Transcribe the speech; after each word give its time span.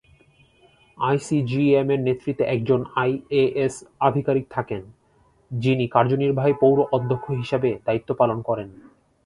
এমসিজিএম-এর 0.97 1.99
নেতৃত্বে 1.99 2.43
একজন 2.45 2.79
আইএএস 2.95 3.75
আধিকারিক 3.99 4.45
থাকেন, 4.49 4.81
যিনি 5.51 5.85
কার্যনির্বাহী 5.87 6.53
পৌর 6.59 6.77
অধ্যক্ষ 6.91 7.25
হিসাবে 7.31 7.69
দায়িত্ব 7.85 8.09
পালন 8.13 8.39
করেন। 8.41 8.69